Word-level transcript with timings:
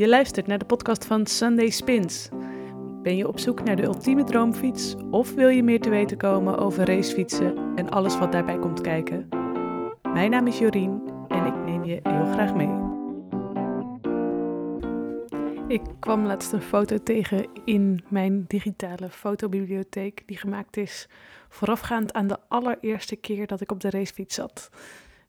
Je 0.00 0.08
luistert 0.08 0.46
naar 0.46 0.58
de 0.58 0.64
podcast 0.64 1.04
van 1.04 1.26
Sunday 1.26 1.70
Spins. 1.70 2.28
Ben 3.02 3.16
je 3.16 3.28
op 3.28 3.38
zoek 3.38 3.64
naar 3.64 3.76
de 3.76 3.82
ultieme 3.82 4.24
droomfiets 4.24 4.94
of 5.10 5.34
wil 5.34 5.48
je 5.48 5.62
meer 5.62 5.80
te 5.80 5.88
weten 5.88 6.16
komen 6.16 6.58
over 6.58 6.86
racefietsen 6.86 7.74
en 7.74 7.90
alles 7.90 8.18
wat 8.18 8.32
daarbij 8.32 8.58
komt 8.58 8.80
kijken? 8.80 9.28
Mijn 10.02 10.30
naam 10.30 10.46
is 10.46 10.58
Jorien 10.58 11.02
en 11.28 11.46
ik 11.46 11.54
neem 11.64 11.84
je 11.84 12.00
heel 12.02 12.32
graag 12.32 12.54
mee. 12.54 12.70
Ik 15.68 15.82
kwam 15.98 16.26
laatst 16.26 16.52
een 16.52 16.62
foto 16.62 16.98
tegen 17.02 17.48
in 17.64 18.04
mijn 18.08 18.44
digitale 18.48 19.10
fotobibliotheek 19.10 20.22
die 20.26 20.36
gemaakt 20.36 20.76
is 20.76 21.08
voorafgaand 21.48 22.12
aan 22.12 22.26
de 22.26 22.38
allereerste 22.48 23.16
keer 23.16 23.46
dat 23.46 23.60
ik 23.60 23.72
op 23.72 23.80
de 23.80 23.90
racefiets 23.90 24.34
zat. 24.34 24.70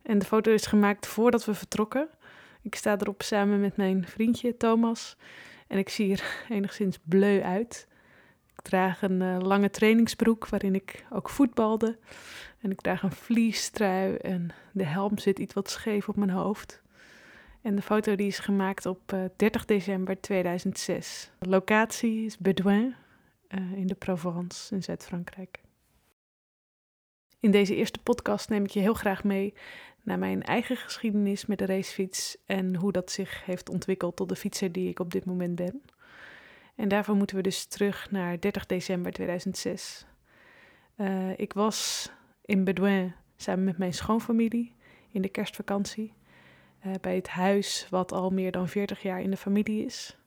En 0.03 0.19
de 0.19 0.25
foto 0.25 0.51
is 0.51 0.65
gemaakt 0.65 1.07
voordat 1.07 1.45
we 1.45 1.53
vertrokken. 1.53 2.09
Ik 2.61 2.75
sta 2.75 2.97
erop 2.97 3.21
samen 3.21 3.59
met 3.59 3.77
mijn 3.77 4.07
vriendje 4.07 4.57
Thomas. 4.57 5.17
En 5.67 5.77
ik 5.77 5.89
zie 5.89 6.11
er 6.11 6.23
enigszins 6.49 6.99
bleu 7.03 7.41
uit. 7.41 7.87
Ik 8.53 8.61
draag 8.61 9.01
een 9.01 9.21
uh, 9.21 9.37
lange 9.39 9.69
trainingsbroek 9.69 10.47
waarin 10.47 10.75
ik 10.75 11.05
ook 11.09 11.29
voetbalde. 11.29 11.97
En 12.59 12.71
ik 12.71 12.81
draag 12.81 13.03
een 13.03 13.11
vliestrui 13.11 14.15
en 14.15 14.49
de 14.71 14.85
helm 14.85 15.17
zit 15.17 15.39
iets 15.39 15.53
wat 15.53 15.69
scheef 15.69 16.09
op 16.09 16.15
mijn 16.15 16.29
hoofd. 16.29 16.81
En 17.61 17.75
de 17.75 17.81
foto 17.81 18.15
die 18.15 18.27
is 18.27 18.39
gemaakt 18.39 18.85
op 18.85 19.13
uh, 19.13 19.23
30 19.35 19.65
december 19.65 20.21
2006. 20.21 21.31
De 21.39 21.49
locatie 21.49 22.25
is 22.25 22.37
Bedouin 22.37 22.95
uh, 23.49 23.71
in 23.77 23.87
de 23.87 23.95
Provence 23.95 24.75
in 24.75 24.83
Zuid-Frankrijk. 24.83 25.61
In 27.39 27.51
deze 27.51 27.75
eerste 27.75 27.99
podcast 27.99 28.49
neem 28.49 28.63
ik 28.63 28.69
je 28.69 28.79
heel 28.79 28.93
graag 28.93 29.23
mee 29.23 29.53
naar 30.03 30.19
mijn 30.19 30.43
eigen 30.43 30.77
geschiedenis 30.77 31.45
met 31.45 31.57
de 31.57 31.65
racefiets 31.65 32.37
en 32.45 32.75
hoe 32.75 32.91
dat 32.91 33.11
zich 33.11 33.45
heeft 33.45 33.69
ontwikkeld 33.69 34.15
tot 34.15 34.29
de 34.29 34.35
fietser 34.35 34.71
die 34.71 34.89
ik 34.89 34.99
op 34.99 35.11
dit 35.11 35.25
moment 35.25 35.55
ben. 35.55 35.81
En 36.75 36.87
daarvoor 36.87 37.15
moeten 37.15 37.35
we 37.35 37.41
dus 37.41 37.65
terug 37.65 38.11
naar 38.11 38.39
30 38.39 38.65
december 38.65 39.11
2006. 39.11 40.05
Uh, 40.97 41.29
eh, 41.29 41.39
ik 41.39 41.53
was 41.53 42.11
in 42.45 42.63
Bedouin 42.63 43.15
samen 43.35 43.63
met 43.63 43.77
mijn 43.77 43.93
schoonfamilie 43.93 44.73
in 45.11 45.21
de 45.21 45.29
kerstvakantie. 45.29 46.13
Uh, 46.85 46.93
bij 47.01 47.15
het 47.15 47.27
huis 47.27 47.87
wat 47.89 48.11
al 48.11 48.29
meer 48.29 48.51
dan 48.51 48.67
40 48.67 49.01
jaar 49.01 49.21
in 49.21 49.31
de 49.31 49.37
familie 49.37 49.85
is. 49.85 50.17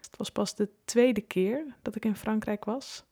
Het 0.00 0.16
was 0.16 0.30
pas 0.30 0.54
de 0.54 0.68
tweede 0.84 1.20
keer 1.20 1.74
dat 1.82 1.96
ik 1.96 2.04
in 2.04 2.16
Frankrijk 2.16 2.64
was. 2.64 3.04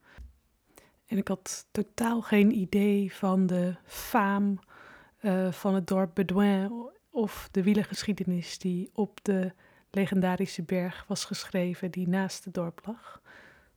En 1.06 1.18
ik 1.18 1.28
had 1.28 1.66
totaal 1.70 2.22
geen 2.22 2.56
idee 2.56 3.14
van 3.14 3.46
de 3.46 3.74
faam 3.84 4.58
uh, 5.20 5.52
van 5.52 5.74
het 5.74 5.86
dorp 5.86 6.14
Bedouin 6.14 6.90
of 7.10 7.48
de 7.50 7.62
wielergeschiedenis 7.62 8.58
die 8.58 8.90
op 8.92 9.18
de 9.22 9.52
legendarische 9.90 10.62
berg 10.62 11.04
was 11.08 11.24
geschreven 11.24 11.90
die 11.90 12.08
naast 12.08 12.44
het 12.44 12.54
dorp 12.54 12.80
lag, 12.84 13.20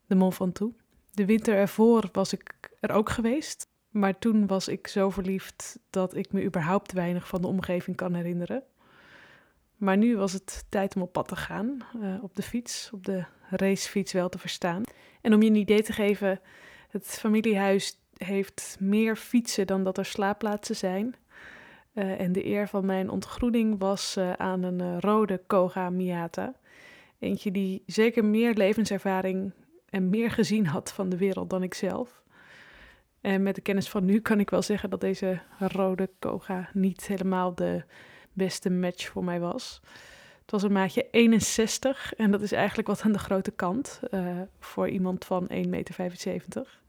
de 0.05 0.15
Mont 0.15 0.35
Ventoux. 0.35 0.75
De 1.11 1.25
winter 1.25 1.55
ervoor 1.55 2.09
was 2.11 2.33
ik 2.33 2.53
er 2.79 2.91
ook 2.91 3.09
geweest, 3.09 3.67
maar 3.89 4.19
toen 4.19 4.47
was 4.47 4.67
ik 4.67 4.87
zo 4.87 5.09
verliefd 5.09 5.79
dat 5.89 6.15
ik 6.15 6.31
me 6.31 6.43
überhaupt 6.43 6.91
weinig 6.91 7.27
van 7.27 7.41
de 7.41 7.47
omgeving 7.47 7.95
kan 7.95 8.13
herinneren. 8.13 8.63
Maar 9.77 9.97
nu 9.97 10.17
was 10.17 10.33
het 10.33 10.65
tijd 10.69 10.95
om 10.95 11.01
op 11.01 11.11
pad 11.11 11.27
te 11.27 11.35
gaan, 11.35 11.77
uh, 12.01 12.23
op 12.23 12.35
de 12.35 12.41
fiets, 12.41 12.89
op 12.93 13.05
de 13.05 13.25
racefiets 13.49 14.13
wel 14.13 14.29
te 14.29 14.37
verstaan. 14.37 14.83
En 15.21 15.33
om 15.33 15.41
je 15.41 15.49
een 15.49 15.55
idee 15.55 15.83
te 15.83 15.93
geven, 15.93 16.39
het 16.89 17.05
familiehuis 17.05 17.99
heeft 18.17 18.77
meer 18.79 19.15
fietsen 19.15 19.67
dan 19.67 19.83
dat 19.83 19.97
er 19.97 20.05
slaapplaatsen 20.05 20.75
zijn. 20.75 21.15
Uh, 21.93 22.19
en 22.19 22.31
de 22.31 22.45
eer 22.45 22.67
van 22.67 22.85
mijn 22.85 23.09
ontgroening 23.09 23.79
was 23.79 24.17
uh, 24.17 24.33
aan 24.33 24.63
een 24.63 24.79
uh, 24.79 24.99
rode 24.99 25.41
Koga 25.47 25.89
Miata. 25.89 26.53
Eentje 27.19 27.51
die 27.51 27.83
zeker 27.85 28.25
meer 28.25 28.53
levenservaring 28.53 29.51
en 29.89 30.09
meer 30.09 30.31
gezien 30.31 30.67
had 30.67 30.93
van 30.93 31.09
de 31.09 31.17
wereld 31.17 31.49
dan 31.49 31.63
ik 31.63 31.73
zelf. 31.73 32.23
En 33.21 33.43
met 33.43 33.55
de 33.55 33.61
kennis 33.61 33.89
van 33.89 34.05
nu 34.05 34.19
kan 34.19 34.39
ik 34.39 34.49
wel 34.49 34.61
zeggen 34.61 34.89
dat 34.89 35.01
deze 35.01 35.39
rode 35.59 36.09
Koga 36.19 36.69
niet 36.73 37.07
helemaal 37.07 37.55
de 37.55 37.83
beste 38.33 38.69
match 38.69 39.07
voor 39.07 39.23
mij 39.23 39.39
was. 39.39 39.81
Het 40.41 40.51
was 40.51 40.63
een 40.63 40.71
maatje 40.71 41.07
61 41.11 42.13
en 42.13 42.31
dat 42.31 42.41
is 42.41 42.51
eigenlijk 42.51 42.87
wat 42.87 43.01
aan 43.01 43.11
de 43.11 43.19
grote 43.19 43.51
kant 43.51 43.99
voor 44.59 44.89
iemand 44.89 45.25
van 45.25 45.49
1,75 45.51 45.69
meter. 45.69 46.79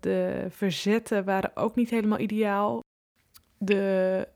de 0.00 0.46
verzetten 0.48 1.24
waren 1.24 1.56
ook 1.56 1.74
niet 1.74 1.90
helemaal 1.90 2.18
ideaal. 2.18 2.86
De 3.58 4.28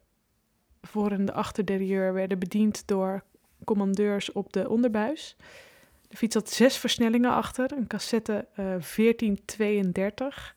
voor- 0.83 1.11
en 1.11 1.25
de 1.25 1.33
achterderieur 1.33 2.13
werden 2.13 2.39
bediend 2.39 2.87
door 2.87 3.23
commandeurs 3.65 4.33
op 4.33 4.53
de 4.53 4.69
onderbuis. 4.69 5.37
De 6.09 6.17
fiets 6.17 6.35
had 6.35 6.51
zes 6.51 6.77
versnellingen 6.77 7.31
achter, 7.31 7.73
een 7.73 7.87
cassette 7.87 8.47
uh, 8.51 8.57
1432 8.57 10.57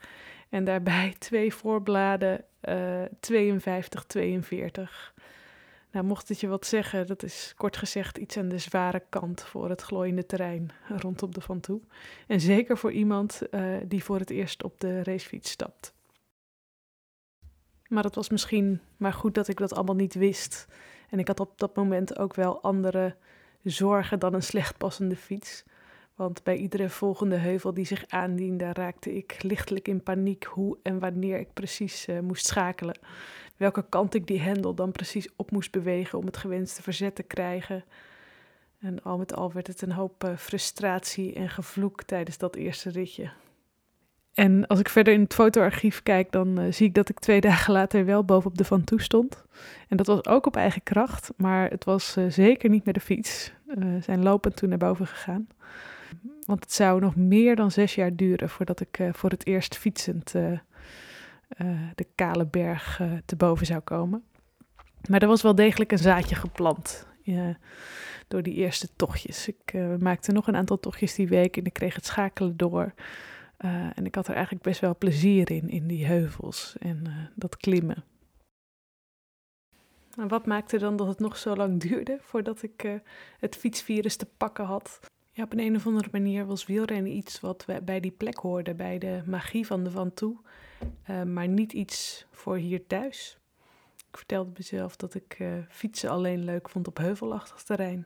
en 0.50 0.64
daarbij 0.64 1.16
twee 1.28 1.54
voorbladen 1.54 2.44
uh, 2.70 3.02
5242. 3.22 5.14
Nou, 5.92 6.08
mocht 6.08 6.28
het 6.28 6.40
je 6.40 6.48
wat 6.48 6.66
zeggen, 6.66 7.08
dat 7.08 7.24
is 7.24 7.54
kort 7.58 7.78
gezegd 7.78 8.18
iets 8.18 8.38
aan 8.38 8.50
de 8.50 8.58
zware 8.58 9.04
kant 9.10 9.44
voor 9.44 9.70
het 9.70 9.82
glooiende 9.82 10.26
terrein 10.26 10.72
rondom 10.88 11.34
de 11.34 11.42
Van 11.42 11.60
Toe. 11.60 11.82
En 12.28 12.42
zeker 12.42 12.78
voor 12.78 12.92
iemand 12.92 13.42
uh, 13.52 13.76
die 13.86 14.04
voor 14.04 14.20
het 14.20 14.30
eerst 14.30 14.64
op 14.64 14.80
de 14.80 15.04
racefiets 15.04 15.52
stapt. 15.52 15.95
Maar 17.96 18.04
het 18.04 18.16
was 18.16 18.30
misschien 18.30 18.82
maar 18.98 19.14
goed 19.14 19.36
dat 19.36 19.48
ik 19.48 19.58
dat 19.58 19.74
allemaal 19.74 19.96
niet 19.96 20.14
wist. 20.14 20.68
En 21.10 21.20
ik 21.20 21.28
had 21.28 21.40
op 21.40 21.60
dat 21.60 21.76
moment 21.76 22.20
ook 22.20 22.34
wel 22.34 22.62
andere 22.62 23.16
zorgen 23.64 24.20
dan 24.20 24.34
een 24.34 24.44
slecht 24.44 24.78
passende 24.78 25.16
fiets. 25.16 25.64
Want 26.16 26.44
bij 26.44 26.56
iedere 26.56 26.90
volgende 26.90 27.36
heuvel 27.36 27.74
die 27.74 27.86
zich 27.86 28.08
aandiende, 28.08 28.74
raakte 28.74 29.16
ik 29.16 29.44
lichtelijk 29.44 29.88
in 29.88 30.04
paniek 30.04 30.44
hoe 30.44 30.78
en 30.84 31.00
wanneer 31.00 31.40
ik 31.40 31.54
precies 31.54 32.08
uh, 32.08 32.20
moest 32.20 32.46
schakelen. 32.46 33.00
Welke 33.58 33.86
kant 33.90 34.14
ik 34.14 34.28
die 34.28 34.42
hendel 34.42 34.74
dan 34.74 34.92
precies 34.92 35.30
op 35.36 35.52
moest 35.52 35.72
bewegen 35.72 36.20
om 36.20 36.26
het 36.26 36.38
gewenste 36.38 36.82
verzet 36.82 37.16
te 37.16 37.24
krijgen. 37.24 37.84
En 38.80 39.04
al 39.04 39.18
met 39.18 39.36
al 39.36 39.52
werd 39.52 39.68
het 39.68 39.82
een 39.82 39.92
hoop 39.92 40.24
uh, 40.24 40.38
frustratie 40.38 41.34
en 41.34 41.50
gevloek 41.50 42.04
tijdens 42.04 42.38
dat 42.38 42.56
eerste 42.56 42.90
ritje. 42.90 43.32
En 44.36 44.68
als 44.68 44.80
ik 44.80 44.90
verder 44.90 45.14
in 45.14 45.22
het 45.22 45.34
fotoarchief 45.34 46.04
kijk, 46.04 46.32
dan 46.32 46.60
uh, 46.60 46.72
zie 46.72 46.88
ik 46.88 46.94
dat 46.94 47.10
ik 47.10 47.20
twee 47.20 47.42
dagen 47.52 47.74
later 47.74 48.06
wel 48.06 48.26
bovenop 48.26 48.58
de 48.58 48.64
Van 48.64 48.84
Toe 48.84 49.02
stond. 49.02 49.44
En 49.88 49.98
dat 49.98 50.08
was 50.08 50.26
ook 50.26 50.46
op 50.46 50.56
eigen 50.56 50.84
kracht, 50.84 51.32
maar 51.38 51.70
het 51.70 51.84
was 51.84 52.18
uh, 52.18 52.26
zeker 52.30 52.70
niet 52.70 52.86
met 52.86 52.94
de 52.94 53.00
fiets. 53.00 53.52
Uh, 53.68 53.76
we 53.76 54.02
zijn 54.02 54.24
lopend 54.24 54.56
toen 54.56 54.70
naar 54.70 54.78
boven 54.78 55.08
gegaan. 55.08 55.48
Want 56.46 56.64
het 56.64 56.74
zou 56.74 57.02
nog 57.02 57.16
meer 57.16 57.56
dan 57.56 57.72
zes 57.72 57.96
jaar 57.96 58.16
duren 58.16 58.50
voordat 58.50 58.80
ik 58.80 59.00
voor 59.12 59.30
het 59.30 59.46
eerst 59.46 59.78
fietsend 59.78 60.32
de 61.96 62.08
kale 62.16 62.46
berg 62.46 63.02
te 63.26 63.36
boven 63.36 63.66
zou 63.66 63.80
komen. 63.80 64.24
Maar 65.10 65.22
er 65.22 65.28
was 65.28 65.42
wel 65.42 65.56
degelijk 65.56 65.92
een 65.92 65.98
zaadje 65.98 66.36
geplant 66.36 67.08
door 68.28 68.44
die 68.44 68.54
eerste 68.54 68.88
tochtjes. 68.96 69.48
Ik 69.48 69.74
maakte 70.00 70.32
nog 70.32 70.48
een 70.48 70.56
aantal 70.56 70.80
tochtjes 70.80 71.16
die 71.16 71.28
week 71.28 71.58
en 71.58 71.66
ik 71.66 71.74
kreeg 71.74 71.96
het 71.96 72.06
schakelen 72.06 72.58
door. 72.58 72.94
Uh, 73.60 73.98
en 73.98 74.06
ik 74.06 74.16
had 74.16 74.28
er 74.28 74.34
eigenlijk 74.34 74.64
best 74.64 74.80
wel 74.80 74.98
plezier 74.98 75.52
in, 75.52 75.70
in 75.70 75.88
die 75.88 76.06
heuvels 76.06 76.76
en 76.80 77.04
uh, 77.08 77.18
dat 77.36 77.58
klimmen. 77.58 78.04
En 80.18 80.28
wat 80.28 80.46
maakte 80.46 80.78
dan 80.78 80.96
dat 80.96 81.08
het 81.08 81.20
nog 81.20 81.38
zo 81.38 81.56
lang 81.56 81.80
duurde 81.80 82.18
voordat 82.22 82.64
ik 82.64 82.84
uh, 82.84 82.94
het 83.40 83.56
fietsvirus 83.56 84.16
te 84.16 84.26
pakken 84.38 84.66
had? 84.66 85.00
Ja, 85.32 85.44
op 85.44 85.52
een, 85.52 85.60
een 85.60 85.76
of 85.76 85.86
andere 85.86 86.10
manier 86.12 86.46
was 86.46 86.66
wielrennen 86.66 87.12
iets 87.12 87.40
wat 87.40 87.66
bij 87.84 88.00
die 88.00 88.12
plek 88.12 88.38
hoorde, 88.38 88.74
bij 88.74 88.98
de 88.98 89.22
magie 89.26 89.66
van 89.66 89.84
de 89.84 89.92
Van 89.92 90.14
Toe, 90.14 90.38
maar 91.26 91.48
niet 91.48 91.74
iets 91.74 92.26
voor 92.32 92.58
hier 92.58 92.88
thuis. 92.88 93.40
Ik 94.10 94.18
vertelde 94.18 94.52
mezelf 94.58 94.96
dat 94.96 95.14
ik 95.14 95.38
fietsen 95.70 96.10
alleen 96.10 96.44
leuk 96.44 96.70
vond 96.70 96.88
op 96.88 96.98
heuvelachtig 96.98 97.64
terrein. 97.64 98.06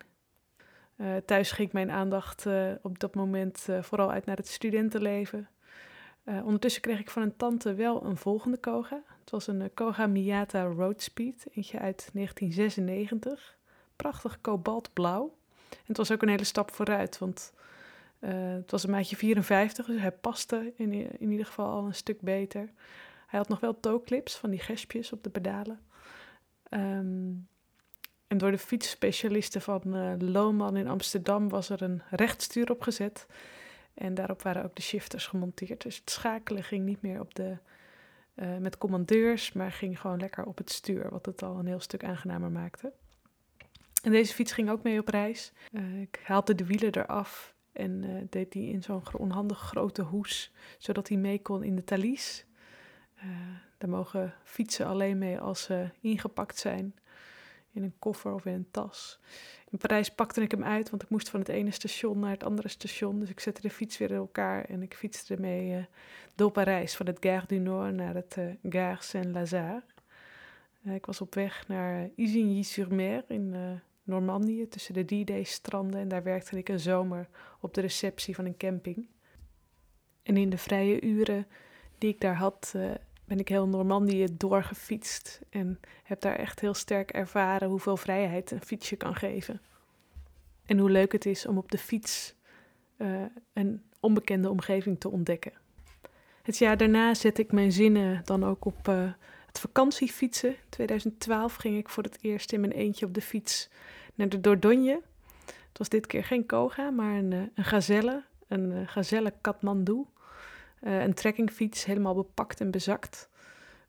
Uh, 1.02 1.16
thuis 1.26 1.52
ging 1.52 1.72
mijn 1.72 1.92
aandacht 1.92 2.46
uh, 2.46 2.72
op 2.82 3.00
dat 3.00 3.16
moment 3.16 3.66
uh, 3.70 3.82
vooral 3.82 4.12
uit 4.12 4.26
naar 4.26 4.36
het 4.36 4.48
studentenleven. 4.48 5.50
ondertussen 6.26 6.82
kreeg 6.82 7.00
ik 7.00 7.10
van 7.10 7.22
een 7.22 7.36
tante 7.36 7.74
wel 7.74 8.06
een 8.06 8.18
volgende 8.18 8.58
Koga. 8.58 9.02
Het 9.20 9.30
was 9.30 9.48
een 9.48 9.74
Koga 9.74 10.08
Miata 10.08 10.64
Roadspeed, 10.64 11.48
eentje 11.54 11.80
uit 11.80 12.10
1996. 12.14 13.58
Prachtig 13.96 14.42
kobaltblauw. 14.42 15.38
En 15.70 15.86
het 15.86 15.98
was 15.98 16.12
ook 16.12 16.22
een 16.22 16.30
hele 16.30 16.44
stap 16.44 16.72
vooruit, 16.72 17.18
want 17.18 17.54
het 18.20 18.72
was 18.72 18.84
een 18.84 18.92
maatje 18.92 19.16
54, 19.16 19.86
dus 19.86 20.00
hij 20.00 20.12
paste 20.12 20.74
in, 20.76 20.94
in 21.20 21.32
ieder 21.32 21.46
geval 21.46 21.72
al 21.72 21.86
een 21.86 21.96
stuk 21.96 22.22
beter. 22.22 22.70
Hij 23.28 23.40
had 23.40 23.50
nog 23.50 23.60
wel 23.60 23.80
toeclips 23.80 24.38
van 24.38 24.50
die 24.50 24.60
gespjes 24.60 25.12
op 25.12 25.24
de 25.24 25.30
pedalen. 25.30 25.80
Um, 26.70 27.49
en 28.30 28.38
door 28.38 28.52
de 28.52 28.58
fietsspecialisten 28.58 29.62
van 29.62 29.82
uh, 29.96 30.80
in 30.80 30.88
Amsterdam 30.88 31.50
was 31.50 31.70
er 31.70 31.82
een 31.82 32.02
rechtstuur 32.10 32.72
opgezet. 32.72 33.28
En 33.94 34.14
daarop 34.14 34.42
waren 34.42 34.64
ook 34.64 34.76
de 34.76 34.82
shifters 34.82 35.28
gemonteerd. 35.28 35.82
Dus 35.82 35.96
het 35.96 36.10
schakelen 36.10 36.64
ging 36.64 36.86
niet 36.86 37.02
meer 37.02 37.20
op 37.20 37.36
de, 37.36 37.58
uh, 38.36 38.58
met 38.58 38.78
commandeurs, 38.78 39.54
maar 39.54 39.72
ging 39.72 40.00
gewoon 40.00 40.20
lekker 40.20 40.46
op 40.46 40.58
het 40.58 40.72
stuur, 40.72 41.10
wat 41.10 41.26
het 41.26 41.44
al 41.44 41.60
een 41.60 41.66
heel 41.66 41.80
stuk 41.80 42.04
aangenamer 42.04 42.52
maakte. 42.52 42.94
En 44.04 44.12
deze 44.12 44.34
fiets 44.34 44.52
ging 44.52 44.70
ook 44.70 44.84
mee 44.84 45.00
op 45.00 45.08
reis. 45.08 45.52
Uh, 45.72 46.02
ik 46.02 46.22
haalde 46.24 46.56
de 46.56 46.66
wielen 46.66 46.96
eraf 46.96 47.56
en 47.72 48.28
deed 48.30 48.52
die 48.52 48.72
in 48.72 48.84
zo'n 48.84 49.04
onhandig 49.18 49.60
grote 49.60 50.02
hoes, 50.02 50.52
zodat 50.78 51.08
hij 51.08 51.18
mee 51.18 51.42
kon 51.42 51.64
in 51.64 51.76
de 51.76 51.84
talies. 51.84 52.46
Uh, 53.18 53.24
daar 53.78 53.90
mogen 53.90 54.34
fietsen 54.44 54.86
alleen 54.86 55.18
mee 55.18 55.40
als 55.40 55.64
ze 55.64 55.90
ingepakt 56.02 56.58
zijn 56.58 56.94
in 57.72 57.84
een 57.84 57.94
koffer 58.00 58.34
of 58.34 58.46
in 58.46 58.54
een 58.54 58.68
tas. 58.72 59.20
In 59.70 59.78
Parijs 59.78 60.10
pakte 60.10 60.42
ik 60.42 60.52
hem 60.52 60.64
uit, 60.64 60.90
want 60.90 61.04
ik 61.04 61.10
moest 61.10 61.30
van 61.30 61.40
het 61.40 61.50
ene 61.50 61.72
station 61.72 62.20
naar 62.20 62.32
het 62.32 62.44
andere 62.44 62.68
station. 62.68 63.20
Dus 63.20 63.30
ik 63.30 63.40
zette 63.40 63.62
de 63.62 63.70
fiets 63.70 63.98
weer 63.98 64.10
in 64.10 64.16
elkaar 64.16 64.66
en 64.66 64.82
ik 64.82 64.94
fietste 64.94 65.34
ermee 65.34 65.72
uh, 65.72 65.84
door 66.36 66.52
Parijs, 66.52 66.96
van 66.96 67.06
het 67.06 67.18
Gare 67.20 67.46
du 67.48 67.58
Nord 67.58 67.94
naar 67.94 68.16
het 68.16 68.36
uh, 68.40 68.46
Gare 68.70 69.04
Saint-Lazare. 69.04 69.84
Uh, 70.82 70.96
ik 70.96 71.06
was 71.06 71.22
op 71.22 71.36
weg 71.36 71.68
naar 71.68 72.10
Isigny-sur-Mer 72.16 73.24
in 73.28 73.82
Normandië, 74.04 74.68
tussen 74.68 74.94
de 74.94 75.04
D-Day-stranden. 75.04 76.00
En 76.00 76.08
daar 76.08 76.24
werkte 76.24 76.58
ik 76.58 76.70
een 76.70 76.80
zomer 76.80 77.28
op 77.60 77.74
de 77.74 77.82
receptie 77.82 78.36
van 78.36 78.46
een 78.46 78.58
camping. 78.58 79.08
En 80.24 80.38
in 80.38 80.50
de 80.50 80.58
vrije 80.58 81.02
uren 81.02 81.48
die 81.98 82.10
ik 82.10 82.22
daar 82.22 82.36
had, 82.36 82.76
ben 83.30 83.40
ik 83.40 83.48
heel 83.48 83.68
Normandië 83.68 84.28
doorgefietst 84.32 85.42
en 85.50 85.80
heb 86.04 86.22
daar 86.22 86.36
echt 86.36 86.60
heel 86.60 86.74
sterk 86.74 87.12
ervaren 87.12 87.70
hoeveel 87.70 87.98
vrijheid 87.98 88.52
een 88.52 88.62
fietsje 88.62 88.96
kan 88.96 89.16
geven. 89.16 89.62
En 90.66 90.78
hoe 90.78 90.90
leuk 90.90 91.12
het 91.12 91.26
is 91.26 91.46
om 91.46 91.58
op 91.58 91.72
de 91.72 91.78
fiets 91.78 92.36
uh, 92.98 93.22
een 93.54 93.84
onbekende 94.00 94.50
omgeving 94.50 95.00
te 95.00 95.10
ontdekken. 95.10 95.52
Het 96.42 96.58
jaar 96.58 96.78
daarna 96.78 97.14
zet 97.14 97.38
ik 97.38 97.52
mijn 97.52 97.72
zinnen 97.72 98.22
dan 98.24 98.46
ook 98.46 98.66
op 98.66 98.88
uh, 98.88 99.12
het 99.46 99.60
vakantiefietsen. 99.60 100.50
In 100.50 100.70
2012 100.70 101.56
ging 101.56 101.78
ik 101.78 101.90
voor 101.90 102.04
het 102.04 102.18
eerst 102.22 102.52
in 102.52 102.60
mijn 102.60 102.72
eentje 102.72 103.06
op 103.06 103.14
de 103.14 103.22
fiets 103.22 103.70
naar 104.16 104.30
de 104.30 104.40
Dordogne. 104.40 105.02
Het 105.46 105.78
was 105.78 105.90
dit 105.90 106.08
keer 106.08 106.24
geen 106.24 106.46
Koga, 106.46 106.90
maar 106.90 107.18
een, 107.18 107.32
uh, 107.32 107.42
een 107.56 107.66
gazelle, 107.66 108.24
een 108.48 108.88
gazelle 108.88 109.34
Kathmandu. 109.42 110.06
Uh, 110.82 111.02
een 111.02 111.14
trekkingfiets, 111.14 111.86
helemaal 111.86 112.16
bepakt 112.16 112.62
en 112.62 112.72
bezakt. 112.72 113.30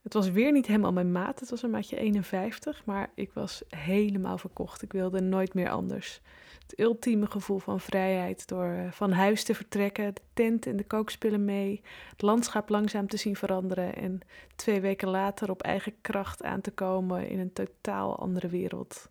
Het 0.03 0.15
was 0.15 0.31
weer 0.31 0.53
niet 0.53 0.67
helemaal 0.67 0.93
mijn 0.93 1.13
maat. 1.13 1.41
Het 1.41 1.51
was 1.51 1.63
een 1.63 1.71
maatje 1.71 1.97
51, 1.97 2.85
maar 2.85 3.11
ik 3.15 3.33
was 3.33 3.63
helemaal 3.69 4.39
verkocht. 4.39 4.83
Ik 4.83 4.93
wilde 4.93 5.21
nooit 5.21 5.55
meer 5.55 5.71
anders. 5.71 6.21
Het 6.63 6.79
ultieme 6.79 7.27
gevoel 7.27 7.59
van 7.59 7.81
vrijheid 7.81 8.49
door 8.49 8.67
uh, 8.67 8.93
van 8.93 9.13
huis 9.13 9.45
te 9.45 9.55
vertrekken, 9.55 10.15
de 10.15 10.21
tent 10.33 10.67
en 10.67 10.77
de 10.77 10.85
kookspullen 10.85 11.45
mee, 11.45 11.81
het 12.11 12.23
landschap 12.23 12.69
langzaam 12.69 13.09
te 13.09 13.17
zien 13.17 13.37
veranderen 13.37 13.95
en 13.97 14.21
twee 14.57 14.81
weken 14.81 15.09
later 15.09 15.51
op 15.51 15.63
eigen 15.63 15.95
kracht 16.01 16.43
aan 16.43 16.61
te 16.61 16.71
komen 16.71 17.29
in 17.29 17.39
een 17.39 17.53
totaal 17.53 18.19
andere 18.19 18.49
wereld 18.49 19.11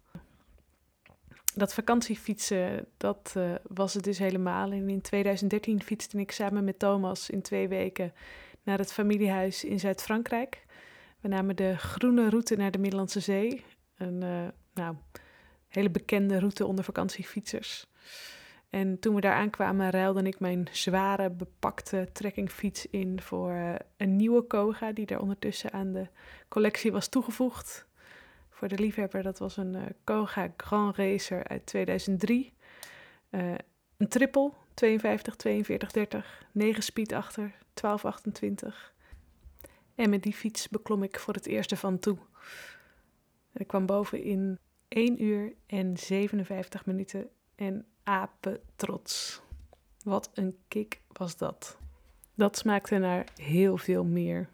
dat 1.56 1.74
vakantiefietsen, 1.74 2.86
dat 2.98 3.34
uh, 3.38 3.52
was 3.68 3.94
het 3.94 4.04
dus 4.04 4.18
helemaal. 4.18 4.72
En 4.72 4.90
in 4.90 5.02
2013 5.02 5.84
fietste 5.84 6.18
ik 6.18 6.32
samen 6.32 6.64
met 6.64 6.80
Thomas 6.80 7.30
in 7.30 7.42
twee 7.42 7.68
weken 7.68 8.14
naar 8.64 8.78
het 8.78 8.94
familiehuis 8.94 9.64
in 9.64 9.80
Zuid-Frankrijk. 9.80 10.66
We 11.20 11.28
namen 11.28 11.56
de 11.56 11.78
groene 11.78 12.30
route 12.30 12.56
naar 12.56 12.72
de 12.72 12.78
Middellandse 12.78 13.20
Zee. 13.20 13.64
Een 13.98 14.22
uh, 14.22 14.48
nou, 14.74 14.96
hele 15.68 15.90
bekende 15.90 16.40
route 16.40 16.66
onder 16.66 16.84
vakantiefietsers. 16.84 17.88
En 18.70 19.00
toen 19.00 19.16
we 19.16 19.22
daar 19.22 19.36
aankwamen, 19.36 19.90
ruilde 19.90 20.24
ik 20.24 20.40
mijn 20.40 20.68
zware, 20.72 21.30
bepakte 21.30 22.10
trekkingfiets 22.14 22.86
in 22.86 23.22
voor 23.22 23.52
uh, 23.52 23.76
een 23.98 24.16
nieuwe 24.16 24.42
Koga, 24.42 24.92
die 24.92 25.06
er 25.06 25.20
ondertussen 25.22 25.72
aan 25.72 25.94
de 25.94 26.08
collectie 26.48 26.92
was 26.92 27.08
toegevoegd 27.08 27.88
voor 28.60 28.68
de 28.68 28.80
liefhebber. 28.80 29.24
Dat 29.24 29.40
was 29.40 29.58
een 29.58 29.74
uh, 29.74 29.82
Koga 30.04 30.54
Grand 30.58 30.96
Racer 30.96 31.48
uit 31.48 31.66
2003. 31.66 32.54
Uh, 33.30 33.54
een 33.98 34.08
triple, 34.08 34.52
52, 34.74 35.36
42, 35.36 35.92
30, 35.92 36.46
9 36.52 36.84
speed 36.84 37.12
achter, 37.12 37.56
12, 37.74 38.06
28. 38.06 38.94
En 39.96 40.10
met 40.10 40.24
die 40.24 40.34
fiets 40.34 40.70
beklom 40.70 41.04
ik 41.04 41.20
voor 41.20 41.34
het 41.34 41.46
eerste 41.46 41.78
van 41.78 42.00
toe. 42.00 42.18
Ik 43.54 43.68
kwam 43.68 43.86
boven 43.86 44.24
in 44.24 44.60
1 44.88 45.24
uur 45.24 45.54
en 45.66 45.98
57 45.98 46.86
minuten 46.86 47.30
en 47.56 47.86
apen 48.04 48.60
trots. 48.76 49.42
Wat 50.04 50.30
een 50.34 50.58
kick 50.68 51.02
was 51.08 51.38
dat. 51.38 51.78
Dat 52.36 52.58
smaakte 52.58 52.98
naar 52.98 53.26
heel 53.36 53.78
veel 53.78 54.04
meer. 54.04 54.50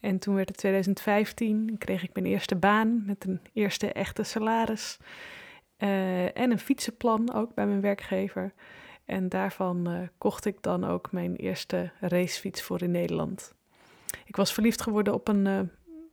En 0.00 0.18
toen 0.18 0.34
werd 0.34 0.48
het 0.48 0.58
2015, 0.58 1.78
kreeg 1.78 2.02
ik 2.02 2.14
mijn 2.14 2.26
eerste 2.26 2.56
baan 2.56 3.02
met 3.06 3.24
een 3.24 3.40
eerste 3.52 3.92
echte 3.92 4.22
salaris. 4.22 4.98
Uh, 5.78 6.38
en 6.38 6.50
een 6.50 6.58
fietsenplan 6.58 7.34
ook 7.34 7.54
bij 7.54 7.66
mijn 7.66 7.80
werkgever. 7.80 8.52
En 9.04 9.28
daarvan 9.28 9.90
uh, 9.90 9.98
kocht 10.18 10.44
ik 10.44 10.62
dan 10.62 10.84
ook 10.84 11.12
mijn 11.12 11.36
eerste 11.36 11.90
racefiets 12.00 12.62
voor 12.62 12.82
in 12.82 12.90
Nederland. 12.90 13.54
Ik 14.24 14.36
was 14.36 14.52
verliefd 14.52 14.82
geworden 14.82 15.14
op 15.14 15.28
een 15.28 15.46
uh, 15.46 15.60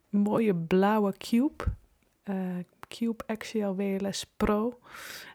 mooie 0.09 0.55
blauwe 0.55 1.13
Cube. 1.17 1.63
Cube 2.87 3.23
Axial 3.27 3.75
WLS 3.75 4.25
Pro. 4.37 4.79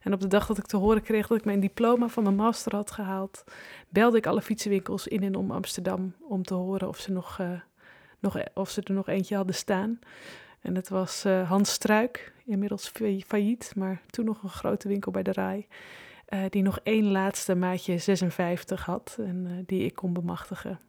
En 0.03 0.13
op 0.13 0.21
de 0.21 0.27
dag 0.27 0.47
dat 0.47 0.59
ik 0.59 0.67
te 0.67 0.77
horen 0.77 1.03
kreeg 1.03 1.27
dat 1.27 1.39
ik 1.39 1.45
mijn 1.45 1.61
diploma 1.61 2.09
van 2.09 2.23
mijn 2.23 2.35
master 2.35 2.75
had 2.75 2.91
gehaald, 2.91 3.45
belde 3.89 4.17
ik 4.17 4.27
alle 4.27 4.43
fietsenwinkels 4.43 5.07
in 5.07 5.23
en 5.23 5.35
om 5.35 5.51
Amsterdam 5.51 6.15
om 6.21 6.43
te 6.43 6.55
horen 6.55 6.89
of 6.89 6.99
ze 6.99 7.13
nog 7.13 7.41
nog, 8.21 8.37
e-, 8.37 8.45
of 8.55 8.71
ze 8.71 8.83
er 8.83 8.95
nog 8.95 9.09
eentje 9.09 9.37
hadden 9.37 9.55
staan. 9.55 9.99
En 10.61 10.75
het 10.75 10.89
was 10.89 11.25
uh, 11.27 11.49
Hans 11.49 11.73
Struik, 11.73 12.33
inmiddels 12.45 12.93
failliet, 13.27 13.73
maar 13.77 14.03
toen 14.11 14.25
nog 14.25 14.43
een 14.43 14.49
grote 14.49 14.89
winkel 14.89 15.13
bij 15.13 15.23
de 15.23 15.33
Rai. 15.33 15.67
Uh, 16.29 16.45
die 16.51 16.63
nog 16.63 16.81
één 16.83 17.11
laatste 17.11 17.55
maatje 17.55 17.99
56 17.99 18.85
had 18.85 19.17
en 19.21 19.47
uh, 19.47 19.53
die 19.67 19.85
ik 19.85 19.95
kon 19.95 20.13
bemachtigen. 20.13 20.81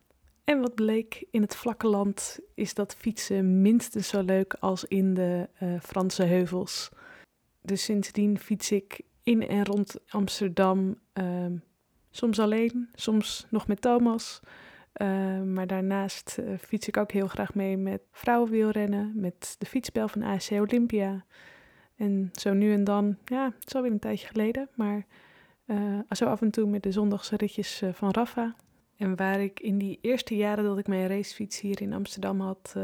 En 0.44 0.60
wat 0.62 0.76
bleek 0.76 1.26
in 1.32 1.42
het 1.42 1.56
vlakke 1.56 1.88
land 1.88 2.40
is 2.54 2.74
dat 2.74 2.96
fietsen 2.96 3.62
minstens 3.62 4.08
zo 4.08 4.22
leuk 4.22 4.56
als 4.60 4.84
in 4.84 5.14
de 5.14 5.50
Franse 5.82 6.24
heuvels. 6.24 6.90
Dus 7.62 7.84
sindsdien 7.84 8.40
fiets 8.40 8.72
ik 8.72 9.02
in 9.24 9.48
en 9.48 9.66
rond 9.66 9.96
Amsterdam, 10.08 11.00
ehm, 11.14 11.58
soms 12.10 12.40
alleen, 12.40 12.90
soms 12.94 13.46
nog 13.50 13.68
met 13.68 13.82
Thomas. 13.82 14.40
Uh, 15.02 15.42
maar 15.42 15.68
daarnaast 15.68 16.38
uh, 16.40 16.58
fiets 16.58 16.88
ik 16.88 16.98
ook 16.98 17.12
heel 17.12 17.28
graag 17.28 17.54
mee 17.54 17.78
met 17.78 18.02
vrouwenwielrennen, 18.12 19.12
met 19.16 19.56
de 19.60 19.66
fietsbel 19.66 20.08
van 20.08 20.24
AC 20.24 20.50
Olympia. 20.52 21.26
En 21.96 22.30
zo 22.34 22.54
nu 22.54 22.74
en 22.74 22.84
dan, 22.84 23.18
ja, 23.26 23.46
het 23.46 23.68
is 23.68 23.76
alweer 23.76 23.92
een 23.92 24.00
tijdje 24.00 24.28
geleden, 24.28 24.70
maar 24.76 25.06
uh, 25.66 26.00
zo 26.10 26.26
af 26.26 26.42
en 26.42 26.52
toe 26.52 26.68
met 26.68 26.84
de 26.84 26.92
zondagse 26.92 27.36
ritjes 27.36 27.84
van 27.92 28.12
Rafa. 28.12 28.56
En 28.98 29.16
waar 29.16 29.42
ik 29.42 29.60
in 29.60 29.78
die 29.78 30.00
eerste 30.02 30.36
jaren 30.36 30.64
dat 30.64 30.78
ik 30.78 30.88
mijn 30.88 31.08
racefiets 31.08 31.60
hier 31.60 31.82
in 31.82 31.94
Amsterdam 31.94 32.42
had, 32.42 32.76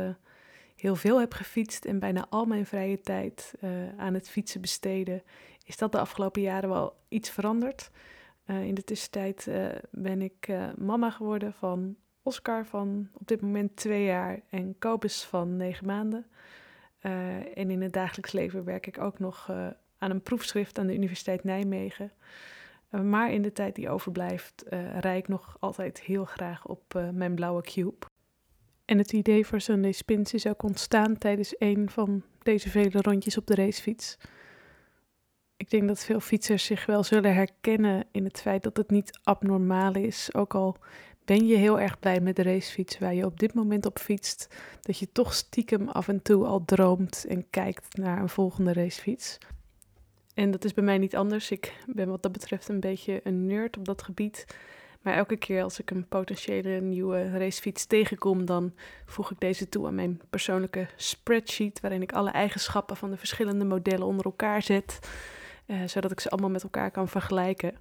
heel 0.76 0.96
veel 0.96 1.20
heb 1.20 1.34
gefietst 1.34 1.86
en 1.86 2.00
bijna 2.00 2.26
al 2.30 2.46
mijn 2.46 2.66
vrije 2.66 3.02
tijd 3.02 3.54
aan 3.98 4.14
het 4.14 4.30
fietsen 4.30 4.62
besteden, 4.62 5.24
is 5.66 5.78
dat 5.78 5.92
de 5.92 6.00
afgelopen 6.00 6.42
jaren 6.42 6.70
wel 6.70 6.96
iets 7.08 7.30
veranderd. 7.30 7.92
In 8.46 8.74
de 8.74 8.84
tussentijd 8.84 9.50
ben 9.92 10.22
ik 10.22 10.48
mama 10.78 11.10
geworden 11.10 11.54
van 11.54 11.96
Oscar 12.26 12.66
van 12.66 13.10
op 13.14 13.28
dit 13.28 13.42
moment 13.42 13.76
twee 13.76 14.06
jaar 14.06 14.42
en 14.50 14.76
Kobus 14.80 15.24
van 15.24 15.58
negen 15.58 15.86
maanden. 15.86 16.26
en 17.54 17.72
in 17.72 17.82
het 17.82 17.94
dagelijks 17.94 18.32
leven 18.32 18.64
werk 18.64 18.88
ik 18.88 19.00
ook 19.00 19.20
nog 19.20 19.50
aan 19.98 20.12
een 20.12 20.22
proefschrift 20.22 20.80
aan 20.80 20.88
de 20.88 20.94
Universiteit 20.94 21.44
Nijmegen. 21.44 22.12
maar 22.90 23.32
in 23.32 23.42
de 23.42 23.52
tijd 23.52 23.76
die 23.76 23.90
overblijft, 23.90 24.66
rij 25.00 25.18
ik 25.18 25.28
nog 25.28 25.58
altijd 25.60 26.02
heel 26.02 26.26
graag 26.26 26.68
op 26.68 27.10
mijn 27.14 27.36
blauwe 27.36 27.62
cube. 27.62 28.06
En 28.86 28.98
het 28.98 29.14
idee 29.14 29.46
voor 29.46 29.62
Sunday 29.62 29.92
Spins 29.92 30.34
is 30.34 30.48
ook 30.48 30.64
ontstaan 30.64 31.18
tijdens 31.18 31.56
een 31.58 31.90
van 31.90 32.24
deze 32.44 32.70
vele 32.70 33.02
rondjes 33.02 33.38
op 33.38 33.48
de 33.48 33.56
racefiets. 33.56 34.18
Ik 35.58 35.70
denk 35.70 35.88
dat 35.88 36.04
veel 36.04 36.20
fietsers 36.20 36.66
zich 36.66 36.86
wel 36.86 37.04
zullen 37.04 37.34
herkennen 37.34 38.06
in 38.12 38.24
het 38.24 38.42
feit 38.42 38.64
dat 38.64 38.78
het 38.78 38.90
niet 38.90 39.20
abnormaal 39.24 39.96
is. 39.96 40.34
Ook 40.34 40.56
al 40.56 40.78
ben 41.26 41.48
je 41.48 41.56
heel 41.56 41.80
erg 41.80 42.00
blij 42.00 42.20
met 42.20 42.36
de 42.36 42.44
racefiets 42.44 42.98
waar 43.00 43.14
je 43.14 43.26
op 43.26 43.40
dit 43.40 43.54
moment 43.54 43.86
op 43.86 44.00
fietst, 44.00 44.56
dat 44.82 45.00
je 45.00 45.12
toch 45.12 45.34
stiekem 45.34 45.90
af 45.90 46.08
en 46.08 46.22
toe 46.22 46.46
al 46.46 46.66
droomt 46.66 47.26
en 47.28 47.50
kijkt 47.50 47.98
naar 47.98 48.22
een 48.22 48.30
volgende 48.30 48.74
racefiets. 48.74 49.38
En 50.34 50.52
dat 50.52 50.66
is 50.66 50.74
bij 50.74 50.84
mij 50.84 50.98
niet 50.98 51.16
anders. 51.16 51.52
Ik 51.52 51.74
ben 51.86 52.10
wat 52.10 52.24
dat 52.24 52.32
betreft 52.32 52.68
een 52.68 52.80
beetje 52.80 53.22
een 53.24 53.46
nerd 53.46 53.78
op 53.78 53.86
dat 53.86 54.02
gebied. 54.02 54.46
Maar 55.02 55.14
elke 55.14 55.38
keer 55.38 55.64
als 55.64 55.80
ik 55.80 55.92
een 55.92 56.08
potentiële 56.08 56.82
nieuwe 56.82 57.38
racefiets 57.38 57.86
tegenkom, 57.86 58.46
dan 58.46 58.74
voeg 59.06 59.32
ik 59.32 59.40
deze 59.40 59.70
toe 59.70 59.88
aan 59.88 59.96
mijn 59.96 60.22
persoonlijke 60.30 60.88
spreadsheet, 60.96 61.80
waarin 61.80 62.02
ik 62.02 62.14
alle 62.14 62.30
eigenschappen 62.30 62.98
van 62.98 63.10
de 63.10 63.18
verschillende 63.18 63.66
modellen 63.66 64.08
onder 64.08 64.26
elkaar 64.26 64.62
zet. 64.62 65.00
Uh, 65.68 65.78
zodat 65.86 66.12
ik 66.12 66.20
ze 66.20 66.30
allemaal 66.30 66.50
met 66.50 66.64
elkaar 66.64 66.92
kan 66.92 67.08
vergelijken. 67.08 67.76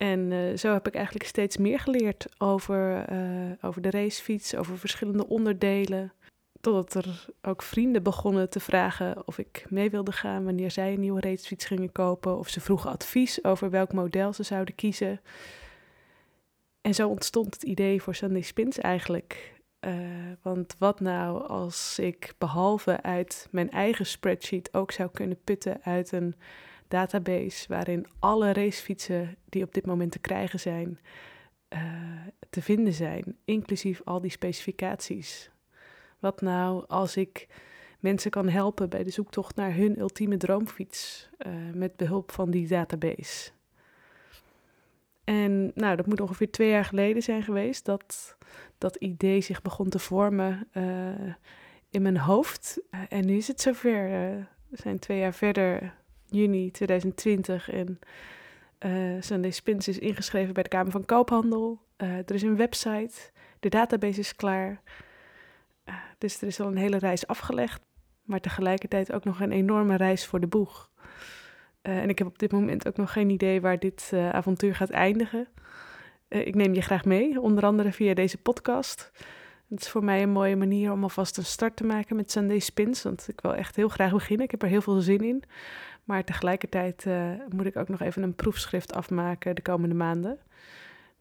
En 0.00 0.30
uh, 0.30 0.56
zo 0.56 0.72
heb 0.72 0.86
ik 0.86 0.94
eigenlijk 0.94 1.26
steeds 1.26 1.56
meer 1.56 1.78
geleerd 1.78 2.26
over, 2.38 3.12
uh, 3.12 3.52
over 3.60 3.82
de 3.82 3.90
racefiets, 3.90 4.54
over 4.54 4.78
verschillende 4.78 5.28
onderdelen. 5.28 6.12
Totdat 6.60 7.04
er 7.04 7.26
ook 7.42 7.62
vrienden 7.62 8.02
begonnen 8.02 8.50
te 8.50 8.60
vragen 8.60 9.26
of 9.26 9.38
ik 9.38 9.66
mee 9.68 9.90
wilde 9.90 10.12
gaan 10.12 10.44
wanneer 10.44 10.70
zij 10.70 10.92
een 10.92 11.00
nieuwe 11.00 11.20
racefiets 11.20 11.64
gingen 11.64 11.92
kopen. 11.92 12.38
Of 12.38 12.48
ze 12.48 12.60
vroegen 12.60 12.90
advies 12.90 13.44
over 13.44 13.70
welk 13.70 13.92
model 13.92 14.32
ze 14.32 14.42
zouden 14.42 14.74
kiezen. 14.74 15.20
En 16.80 16.94
zo 16.94 17.08
ontstond 17.08 17.54
het 17.54 17.62
idee 17.62 18.02
voor 18.02 18.14
Sunday 18.14 18.42
Spins 18.42 18.78
eigenlijk. 18.78 19.52
Uh, 19.80 19.92
want 20.42 20.76
wat 20.78 21.00
nou 21.00 21.46
als 21.48 21.98
ik 21.98 22.34
behalve 22.38 23.02
uit 23.02 23.48
mijn 23.50 23.70
eigen 23.70 24.06
spreadsheet 24.06 24.74
ook 24.74 24.92
zou 24.92 25.10
kunnen 25.12 25.40
putten 25.44 25.82
uit 25.82 26.12
een 26.12 26.34
database 26.90 27.68
waarin 27.68 28.06
alle 28.18 28.52
racefietsen 28.52 29.36
die 29.48 29.64
op 29.64 29.74
dit 29.74 29.86
moment 29.86 30.12
te 30.12 30.18
krijgen 30.18 30.60
zijn, 30.60 30.98
uh, 31.68 31.80
te 32.50 32.62
vinden 32.62 32.92
zijn, 32.92 33.36
inclusief 33.44 34.00
al 34.04 34.20
die 34.20 34.30
specificaties. 34.30 35.50
Wat 36.18 36.40
nou 36.40 36.84
als 36.86 37.16
ik 37.16 37.48
mensen 38.00 38.30
kan 38.30 38.48
helpen 38.48 38.88
bij 38.88 39.04
de 39.04 39.10
zoektocht 39.10 39.56
naar 39.56 39.74
hun 39.74 40.00
ultieme 40.00 40.36
droomfiets 40.36 41.28
uh, 41.38 41.52
met 41.74 41.96
behulp 41.96 42.32
van 42.32 42.50
die 42.50 42.68
database? 42.68 43.50
En 45.24 45.70
nou, 45.74 45.96
dat 45.96 46.06
moet 46.06 46.20
ongeveer 46.20 46.50
twee 46.50 46.70
jaar 46.70 46.84
geleden 46.84 47.22
zijn 47.22 47.42
geweest 47.42 47.84
dat 47.84 48.36
dat 48.78 48.96
idee 48.96 49.40
zich 49.40 49.62
begon 49.62 49.88
te 49.88 49.98
vormen 49.98 50.68
uh, 50.72 51.34
in 51.90 52.02
mijn 52.02 52.18
hoofd. 52.18 52.80
En 53.08 53.26
nu 53.26 53.36
is 53.36 53.48
het 53.48 53.60
zover. 53.60 54.08
We 54.68 54.76
zijn 54.76 54.98
twee 54.98 55.18
jaar 55.18 55.34
verder, 55.34 55.94
juni 56.30 56.70
2020. 56.70 57.70
En 57.70 57.98
Sunday 59.22 59.50
Spins 59.50 59.88
is 59.88 59.98
ingeschreven 59.98 60.54
bij 60.54 60.62
de 60.62 60.68
Kamer 60.68 60.92
van 60.92 61.04
Koophandel. 61.04 61.80
er 61.96 62.34
is 62.34 62.42
een 62.42 62.56
website. 62.56 63.14
De 63.60 63.68
database 63.68 64.20
is 64.20 64.36
klaar. 64.36 64.80
dus 66.18 66.40
er 66.40 66.46
is 66.46 66.60
al 66.60 66.66
een 66.66 66.76
hele 66.76 66.98
reis 66.98 67.26
afgelegd. 67.26 67.82
Maar 68.24 68.40
tegelijkertijd 68.40 69.12
ook 69.12 69.24
nog 69.24 69.40
een 69.40 69.52
enorme 69.52 69.96
reis 69.96 70.26
voor 70.26 70.40
de 70.40 70.46
boeg. 70.46 70.90
Uh, 71.82 71.98
en 71.98 72.08
ik 72.08 72.18
heb 72.18 72.26
op 72.26 72.38
dit 72.38 72.52
moment 72.52 72.88
ook 72.88 72.96
nog 72.96 73.12
geen 73.12 73.30
idee 73.30 73.60
waar 73.60 73.78
dit 73.78 74.10
uh, 74.14 74.30
avontuur 74.30 74.74
gaat 74.74 74.90
eindigen. 74.90 75.48
Uh, 76.28 76.46
ik 76.46 76.54
neem 76.54 76.74
je 76.74 76.80
graag 76.80 77.04
mee, 77.04 77.40
onder 77.40 77.64
andere 77.64 77.92
via 77.92 78.14
deze 78.14 78.38
podcast. 78.38 79.10
Het 79.70 79.80
is 79.80 79.88
voor 79.88 80.04
mij 80.04 80.22
een 80.22 80.30
mooie 80.30 80.56
manier 80.56 80.92
om 80.92 81.02
alvast 81.02 81.36
een 81.36 81.44
start 81.44 81.76
te 81.76 81.84
maken 81.84 82.16
met 82.16 82.30
Sunday 82.30 82.58
Spins. 82.58 83.02
Want 83.02 83.28
ik 83.28 83.40
wil 83.40 83.54
echt 83.54 83.76
heel 83.76 83.88
graag 83.88 84.12
beginnen. 84.12 84.44
Ik 84.44 84.50
heb 84.50 84.62
er 84.62 84.68
heel 84.68 84.82
veel 84.82 85.00
zin 85.00 85.20
in. 85.20 85.42
Maar 86.04 86.24
tegelijkertijd 86.24 87.06
moet 87.48 87.66
ik 87.66 87.76
ook 87.76 87.88
nog 87.88 88.00
even 88.00 88.22
een 88.22 88.34
proefschrift 88.34 88.94
afmaken 88.94 89.54
de 89.54 89.62
komende 89.62 89.94
maanden. 89.94 90.38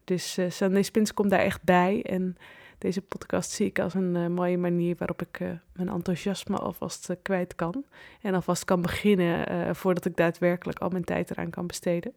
Dus 0.03 0.37
Sunday 0.47 0.81
Spins 0.81 1.13
komt 1.13 1.29
daar 1.29 1.39
echt 1.39 1.63
bij. 1.63 2.03
En 2.03 2.37
deze 2.77 3.01
podcast 3.01 3.51
zie 3.51 3.65
ik 3.65 3.79
als 3.79 3.93
een 3.93 4.15
uh, 4.15 4.27
mooie 4.27 4.57
manier 4.57 4.95
waarop 4.97 5.21
ik 5.21 5.39
uh, 5.39 5.49
mijn 5.73 5.89
enthousiasme 5.89 6.57
alvast 6.57 7.09
uh, 7.09 7.15
kwijt 7.21 7.55
kan. 7.55 7.85
En 8.21 8.33
alvast 8.33 8.65
kan 8.65 8.81
beginnen 8.81 9.75
voordat 9.75 10.05
ik 10.05 10.15
daadwerkelijk 10.15 10.79
al 10.79 10.89
mijn 10.89 11.03
tijd 11.03 11.31
eraan 11.31 11.49
kan 11.49 11.67
besteden. 11.67 12.13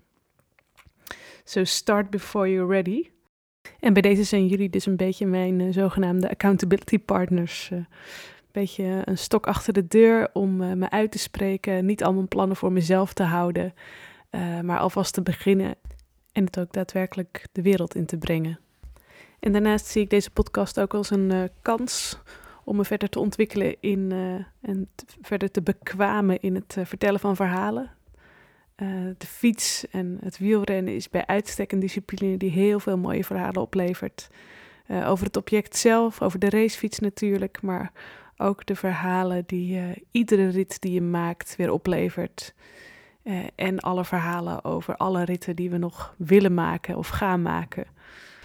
So 1.44 1.64
start 1.64 2.10
before 2.10 2.50
you're 2.50 2.72
ready. 2.72 3.10
En 3.81 3.92
bij 3.92 4.02
deze 4.02 4.25
zijn 4.25 4.47
jullie 4.47 4.71
dus 4.71 4.87
een 4.87 4.97
beetje 4.97 5.26
mijn 5.26 5.73
zogenaamde 5.73 6.31
accountability 6.31 6.99
partners. 6.99 7.71
Een 7.71 7.87
beetje 8.52 9.02
een 9.04 9.19
stok 9.19 9.47
achter 9.47 9.73
de 9.73 9.87
deur 9.87 10.31
om 10.33 10.57
me 10.57 10.90
uit 10.90 11.11
te 11.11 11.19
spreken, 11.19 11.87
niet 11.87 12.04
al 12.04 12.12
mijn 12.12 12.28
plannen 12.28 12.57
voor 12.57 12.73
mezelf 12.73 13.12
te 13.12 13.23
houden, 13.23 13.75
maar 14.62 14.78
alvast 14.78 15.14
te 15.14 15.23
beginnen 15.23 15.75
en 16.33 16.45
het 16.45 16.59
ook 16.59 16.73
daadwerkelijk 16.73 17.47
de 17.52 17.62
wereld 17.62 17.95
in 17.95 18.07
te 18.07 18.19
brengen. 18.19 18.59
En 19.40 19.52
daarnaast 19.52 19.87
zie 19.87 20.02
ik 20.02 20.11
deze 20.11 20.31
podcast 20.31 20.81
ook 20.81 20.95
als 20.95 21.11
een 21.11 21.50
kans 21.62 22.19
om 22.64 22.76
me 22.76 22.85
verder 22.85 23.09
te 23.09 23.21
ontwikkelen 23.21 23.76
in, 23.81 24.12
en 24.61 24.88
verder 25.23 25.50
te 25.50 25.62
bekwamen 25.62 26.40
in 26.40 26.54
het 26.54 26.76
vertellen 26.85 27.21
van 27.21 27.37
verhalen. 27.37 27.90
De 29.18 29.26
fiets 29.26 29.88
en 29.90 30.18
het 30.24 30.38
wielrennen 30.38 30.94
is 30.94 31.10
bij 31.10 31.26
uitstek 31.26 31.72
een 31.72 31.80
discipline 31.80 32.36
die 32.36 32.50
heel 32.50 32.80
veel 32.80 32.98
mooie 32.98 33.24
verhalen 33.24 33.62
oplevert. 33.62 34.28
over 34.88 35.26
het 35.26 35.36
object 35.36 35.76
zelf, 35.76 36.22
over 36.22 36.38
de 36.38 36.50
racefiets 36.50 36.98
natuurlijk, 36.98 37.62
maar 37.62 37.92
ook 38.36 38.66
de 38.66 38.76
verhalen 38.76 39.42
die 39.46 39.80
iedere 40.10 40.48
rit 40.48 40.80
die 40.80 40.92
je 40.92 41.00
maakt 41.00 41.56
weer 41.56 41.70
oplevert. 41.70 42.54
en 43.54 43.80
alle 43.80 44.04
verhalen 44.04 44.64
over 44.64 44.96
alle 44.96 45.24
ritten 45.24 45.56
die 45.56 45.70
we 45.70 45.78
nog 45.78 46.14
willen 46.16 46.54
maken 46.54 46.96
of 46.96 47.08
gaan 47.08 47.42
maken. 47.42 47.86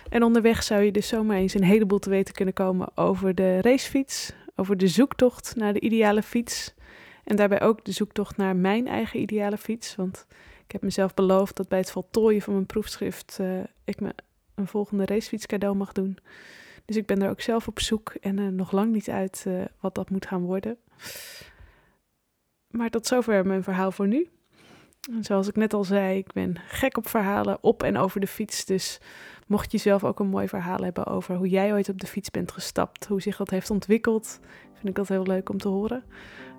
En 0.09 0.23
onderweg 0.23 0.63
zou 0.63 0.81
je 0.81 0.91
dus 0.91 1.07
zomaar 1.07 1.37
eens 1.37 1.53
een 1.53 1.63
heleboel 1.63 1.99
te 1.99 2.09
weten 2.09 2.33
kunnen 2.33 2.53
komen 2.53 2.87
over 2.95 3.35
de 3.35 3.61
racefiets, 3.61 4.33
over 4.55 4.77
de 4.77 4.87
zoektocht 4.87 5.55
naar 5.55 5.73
de 5.73 5.79
ideale 5.79 6.21
fiets. 6.21 6.73
En 7.27 7.35
daarbij 7.35 7.61
ook 7.61 7.85
de 7.85 7.91
zoektocht 7.91 8.37
naar 8.37 8.55
mijn 8.55 8.87
eigen 8.87 9.19
ideale 9.19 9.57
fiets. 9.57 9.95
Want 9.95 10.25
ik 10.65 10.71
heb 10.71 10.81
mezelf 10.81 11.13
beloofd 11.13 11.55
dat 11.55 11.67
bij 11.67 11.79
het 11.79 11.91
voltooien 11.91 12.41
van 12.41 12.53
mijn 12.53 12.65
proefschrift 12.65 13.37
uh, 13.41 13.59
ik 13.83 13.99
me 13.99 14.15
een 14.55 14.67
volgende 14.67 15.05
racefiets 15.05 15.45
cadeau 15.45 15.75
mag 15.75 15.91
doen. 15.91 16.17
Dus 16.85 16.95
ik 16.95 17.05
ben 17.05 17.21
er 17.21 17.29
ook 17.29 17.41
zelf 17.41 17.67
op 17.67 17.79
zoek 17.79 18.09
en 18.09 18.37
uh, 18.37 18.47
nog 18.47 18.71
lang 18.71 18.91
niet 18.91 19.09
uit 19.09 19.43
uh, 19.47 19.65
wat 19.79 19.95
dat 19.95 20.09
moet 20.09 20.25
gaan 20.25 20.41
worden. 20.41 20.77
Maar 22.67 22.89
tot 22.89 23.07
zover 23.07 23.45
mijn 23.45 23.63
verhaal 23.63 23.91
voor 23.91 24.07
nu. 24.07 24.27
En 25.11 25.23
zoals 25.23 25.47
ik 25.47 25.55
net 25.55 25.73
al 25.73 25.83
zei, 25.83 26.17
ik 26.17 26.33
ben 26.33 26.55
gek 26.67 26.97
op 26.97 27.07
verhalen 27.07 27.57
op 27.61 27.83
en 27.83 27.97
over 27.97 28.19
de 28.19 28.27
fiets. 28.27 28.65
Dus 28.65 28.99
Mocht 29.47 29.71
je 29.71 29.77
zelf 29.77 30.03
ook 30.03 30.19
een 30.19 30.27
mooi 30.27 30.47
verhaal 30.47 30.83
hebben 30.83 31.05
over 31.05 31.35
hoe 31.35 31.49
jij 31.49 31.73
ooit 31.73 31.89
op 31.89 31.99
de 31.99 32.07
fiets 32.07 32.31
bent 32.31 32.51
gestapt, 32.51 33.05
hoe 33.05 33.21
zich 33.21 33.37
dat 33.37 33.49
heeft 33.49 33.69
ontwikkeld, 33.69 34.39
vind 34.77 34.89
ik 34.89 34.95
dat 34.95 35.07
heel 35.07 35.23
leuk 35.23 35.49
om 35.49 35.57
te 35.57 35.67
horen. 35.67 36.03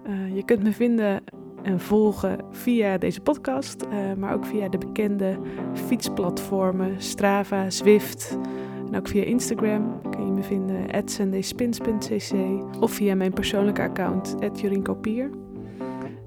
Uh, 0.09 0.35
je 0.35 0.45
kunt 0.45 0.63
me 0.63 0.73
vinden 0.73 1.23
en 1.63 1.81
volgen 1.81 2.39
via 2.51 2.99
deze 2.99 3.21
podcast, 3.21 3.85
uh, 3.85 3.91
maar 4.17 4.35
ook 4.35 4.45
via 4.45 4.69
de 4.69 4.79
bekende 4.79 5.39
fietsplatformen 5.73 7.03
Strava, 7.03 7.71
Zwift. 7.71 8.39
En 8.87 8.97
ook 8.97 9.09
via 9.09 9.25
Instagram 9.25 10.01
kun 10.11 10.27
je 10.27 10.33
me 10.33 10.43
vinden 10.43 10.87
sundayspins.cc 11.05 12.35
of 12.81 12.91
via 12.91 13.15
mijn 13.15 13.33
persoonlijke 13.33 13.83
account 13.83 14.37
at 14.41 14.63
Kopier. 14.83 15.31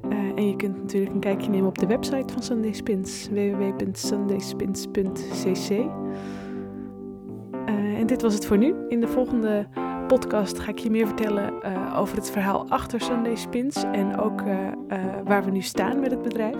Uh, 0.09 0.17
en 0.35 0.47
je 0.47 0.55
kunt 0.55 0.81
natuurlijk 0.81 1.13
een 1.13 1.19
kijkje 1.19 1.49
nemen 1.49 1.67
op 1.67 1.77
de 1.77 1.87
website 1.87 2.33
van 2.33 2.43
Sunday 2.43 2.73
Spins, 2.73 3.29
www.sundayspins.cc. 3.29 5.89
En 8.01 8.07
dit 8.07 8.21
was 8.21 8.33
het 8.33 8.45
voor 8.45 8.57
nu. 8.57 8.75
In 8.89 8.99
de 8.99 9.07
volgende 9.07 9.67
podcast 10.17 10.59
ga 10.59 10.69
ik 10.69 10.79
je 10.79 10.89
meer 10.89 11.07
vertellen 11.07 11.53
uh, 11.65 11.99
over 11.99 12.15
het 12.15 12.31
verhaal 12.31 12.65
achter 12.69 13.01
Sunday 13.01 13.35
Spins 13.35 13.83
en 13.83 14.17
ook 14.17 14.41
uh, 14.41 14.57
uh, 14.57 14.97
waar 15.23 15.45
we 15.45 15.51
nu 15.51 15.61
staan 15.61 15.99
met 15.99 16.11
het 16.11 16.21
bedrijf. 16.21 16.57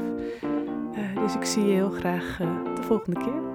dus 1.24 1.36
ik 1.36 1.46
zie 1.46 1.66
je 1.66 1.74
heel 1.74 1.90
graag 1.90 2.38
de 2.76 2.84
volgende 2.84 3.20
keer. 3.20 3.51